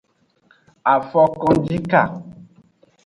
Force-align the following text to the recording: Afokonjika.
Afokonjika. 0.93 2.01